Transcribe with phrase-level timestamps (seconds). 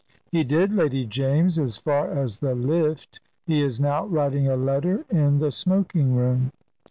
[0.31, 3.19] "He did, Lady James, as far as the lift.
[3.45, 6.49] He is now writing a letter in the smoking room."